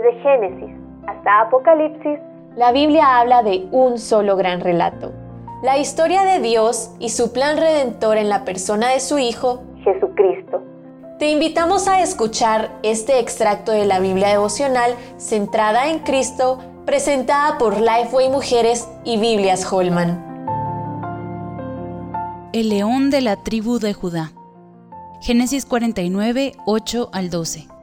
Desde 0.00 0.18
Génesis 0.22 0.74
hasta 1.06 1.42
Apocalipsis, 1.42 2.18
la 2.56 2.72
Biblia 2.72 3.18
habla 3.18 3.42
de 3.42 3.68
un 3.70 3.98
solo 3.98 4.34
gran 4.36 4.60
relato. 4.60 5.12
La 5.62 5.76
historia 5.76 6.22
de 6.22 6.40
Dios 6.40 6.94
y 6.98 7.10
su 7.10 7.32
plan 7.34 7.58
redentor 7.58 8.16
en 8.16 8.30
la 8.30 8.44
persona 8.46 8.88
de 8.88 9.00
su 9.00 9.18
Hijo, 9.18 9.62
Jesucristo. 9.84 10.62
Te 11.18 11.30
invitamos 11.30 11.86
a 11.86 12.00
escuchar 12.00 12.70
este 12.82 13.18
extracto 13.18 13.72
de 13.72 13.84
la 13.84 14.00
Biblia 14.00 14.28
devocional 14.28 14.94
centrada 15.18 15.90
en 15.90 15.98
Cristo, 15.98 16.58
presentada 16.86 17.58
por 17.58 17.78
Lifeway 17.78 18.30
Mujeres 18.30 18.88
y 19.04 19.18
Biblias 19.18 19.70
Holman. 19.70 20.24
El 22.54 22.70
león 22.70 23.10
de 23.10 23.20
la 23.20 23.36
tribu 23.36 23.78
de 23.78 23.92
Judá. 23.92 24.32
Génesis 25.20 25.66
49, 25.66 26.54
8 26.64 27.10
al 27.12 27.28
12. 27.28 27.79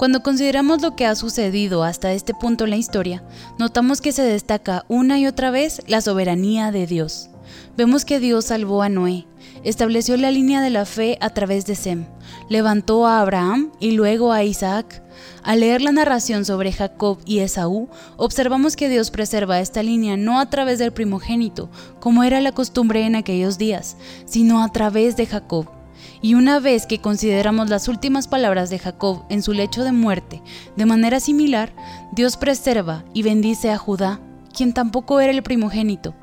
Cuando 0.00 0.22
consideramos 0.22 0.80
lo 0.80 0.96
que 0.96 1.04
ha 1.04 1.14
sucedido 1.14 1.84
hasta 1.84 2.14
este 2.14 2.32
punto 2.32 2.64
en 2.64 2.70
la 2.70 2.78
historia, 2.78 3.22
notamos 3.58 4.00
que 4.00 4.12
se 4.12 4.22
destaca 4.22 4.86
una 4.88 5.18
y 5.18 5.26
otra 5.26 5.50
vez 5.50 5.82
la 5.88 6.00
soberanía 6.00 6.72
de 6.72 6.86
Dios. 6.86 7.28
Vemos 7.76 8.06
que 8.06 8.18
Dios 8.18 8.46
salvó 8.46 8.80
a 8.80 8.88
Noé, 8.88 9.26
estableció 9.62 10.16
la 10.16 10.30
línea 10.30 10.62
de 10.62 10.70
la 10.70 10.86
fe 10.86 11.18
a 11.20 11.28
través 11.28 11.66
de 11.66 11.74
Sem, 11.74 12.06
levantó 12.48 13.06
a 13.06 13.20
Abraham 13.20 13.72
y 13.78 13.90
luego 13.90 14.32
a 14.32 14.42
Isaac. 14.42 15.02
Al 15.42 15.60
leer 15.60 15.82
la 15.82 15.92
narración 15.92 16.46
sobre 16.46 16.72
Jacob 16.72 17.18
y 17.26 17.40
Esaú, 17.40 17.90
observamos 18.16 18.76
que 18.76 18.88
Dios 18.88 19.10
preserva 19.10 19.60
esta 19.60 19.82
línea 19.82 20.16
no 20.16 20.40
a 20.40 20.48
través 20.48 20.78
del 20.78 20.94
primogénito, 20.94 21.68
como 22.00 22.24
era 22.24 22.40
la 22.40 22.52
costumbre 22.52 23.04
en 23.04 23.16
aquellos 23.16 23.58
días, 23.58 23.98
sino 24.24 24.62
a 24.62 24.72
través 24.72 25.18
de 25.18 25.26
Jacob. 25.26 25.79
Y 26.22 26.34
una 26.34 26.60
vez 26.60 26.86
que 26.86 27.00
consideramos 27.00 27.68
las 27.68 27.88
últimas 27.88 28.28
palabras 28.28 28.70
de 28.70 28.78
Jacob 28.78 29.24
en 29.28 29.42
su 29.42 29.52
lecho 29.52 29.84
de 29.84 29.92
muerte, 29.92 30.42
de 30.76 30.86
manera 30.86 31.20
similar, 31.20 31.72
Dios 32.12 32.36
preserva 32.36 33.04
y 33.14 33.22
bendice 33.22 33.70
a 33.70 33.78
Judá, 33.78 34.20
quien 34.52 34.72
tampoco 34.74 35.20
era 35.20 35.32
el 35.32 35.42
primogénito. 35.42 36.14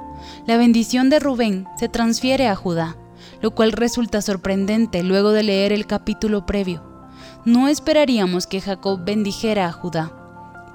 La 0.45 0.57
bendición 0.57 1.09
de 1.09 1.19
Rubén 1.19 1.65
se 1.77 1.89
transfiere 1.89 2.47
a 2.47 2.55
Judá, 2.55 2.97
lo 3.41 3.51
cual 3.51 3.71
resulta 3.71 4.21
sorprendente 4.21 5.03
luego 5.03 5.31
de 5.31 5.43
leer 5.43 5.73
el 5.73 5.85
capítulo 5.85 6.45
previo. 6.45 6.83
No 7.45 7.67
esperaríamos 7.67 8.47
que 8.47 8.61
Jacob 8.61 9.03
bendijera 9.05 9.67
a 9.67 9.71
Judá, 9.71 10.11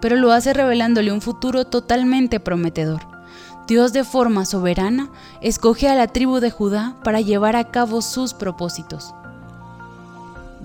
pero 0.01 0.17
lo 0.17 0.33
hace 0.33 0.53
revelándole 0.53 1.13
un 1.13 1.21
futuro 1.21 1.67
totalmente 1.67 2.41
prometedor. 2.41 3.12
Dios 3.73 3.95
de 3.95 4.05
forma 4.05 4.45
soberana 4.45 5.11
escoge 5.41 5.89
a 5.89 5.95
la 5.95 6.07
tribu 6.07 6.41
de 6.41 6.51
Judá 6.51 6.99
para 7.03 7.23
llevar 7.23 7.57
a 7.57 7.71
cabo 7.71 8.03
sus 8.03 8.35
propósitos. 8.35 9.15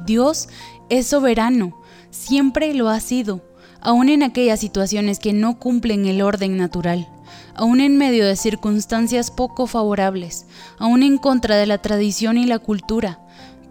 Dios 0.06 0.50
es 0.90 1.08
soberano, 1.08 1.80
siempre 2.10 2.74
lo 2.74 2.90
ha 2.90 3.00
sido, 3.00 3.40
aun 3.80 4.10
en 4.10 4.24
aquellas 4.24 4.60
situaciones 4.60 5.20
que 5.20 5.32
no 5.32 5.58
cumplen 5.58 6.06
el 6.06 6.22
orden 6.22 6.58
natural, 6.58 7.08
aun 7.56 7.80
en 7.80 7.98
medio 7.98 8.26
de 8.26 8.36
circunstancias 8.36 9.32
poco 9.32 9.68
favorables, 9.68 10.46
aun 10.78 11.02
en 11.02 11.18
contra 11.18 11.56
de 11.56 11.66
la 11.66 11.78
tradición 11.78 12.38
y 12.38 12.46
la 12.46 12.60
cultura. 12.60 13.22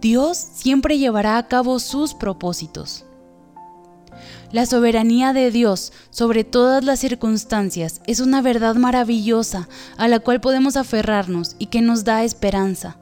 Dios 0.01 0.39
siempre 0.39 0.97
llevará 0.97 1.37
a 1.37 1.47
cabo 1.47 1.79
sus 1.79 2.15
propósitos. 2.15 3.05
La 4.53 4.65
soberanía 4.65 5.33
de 5.33 5.51
Dios 5.51 5.93
sobre 6.11 6.45
todas 6.45 6.85
las 6.85 7.01
circunstancias 7.01 8.01
es 8.07 8.21
una 8.21 8.43
verdad 8.43 8.77
maravillosa 8.77 9.69
a 9.97 10.07
la 10.07 10.21
cual 10.21 10.41
podemos 10.41 10.77
aferrarnos 10.77 11.57
y 11.59 11.67
que 11.67 11.83
nos 11.83 12.05
da 12.05 12.23
esperanza. 12.23 12.97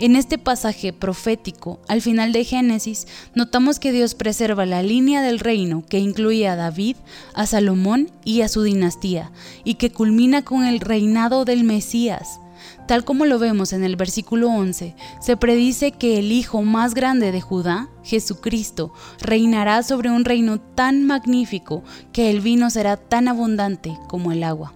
En 0.00 0.16
este 0.16 0.36
pasaje 0.36 0.92
profético, 0.92 1.80
al 1.86 2.02
final 2.02 2.32
de 2.32 2.44
Génesis, 2.44 3.06
notamos 3.34 3.78
que 3.78 3.92
Dios 3.92 4.16
preserva 4.16 4.66
la 4.66 4.82
línea 4.82 5.22
del 5.22 5.38
reino 5.38 5.84
que 5.88 6.00
incluye 6.00 6.48
a 6.48 6.56
David, 6.56 6.96
a 7.34 7.46
Salomón 7.46 8.10
y 8.24 8.40
a 8.40 8.48
su 8.48 8.62
dinastía, 8.62 9.30
y 9.62 9.74
que 9.74 9.92
culmina 9.92 10.42
con 10.42 10.64
el 10.64 10.80
reinado 10.80 11.44
del 11.44 11.62
Mesías. 11.62 12.40
Tal 12.86 13.04
como 13.04 13.26
lo 13.26 13.38
vemos 13.38 13.72
en 13.72 13.84
el 13.84 13.96
versículo 13.96 14.48
11, 14.50 14.94
se 15.20 15.36
predice 15.36 15.92
que 15.92 16.18
el 16.18 16.32
hijo 16.32 16.62
más 16.62 16.94
grande 16.94 17.32
de 17.32 17.40
Judá, 17.40 17.88
Jesucristo, 18.02 18.92
reinará 19.20 19.82
sobre 19.82 20.10
un 20.10 20.24
reino 20.24 20.60
tan 20.60 21.06
magnífico 21.06 21.82
que 22.12 22.30
el 22.30 22.40
vino 22.40 22.70
será 22.70 22.96
tan 22.96 23.28
abundante 23.28 23.98
como 24.08 24.32
el 24.32 24.42
agua. 24.42 24.72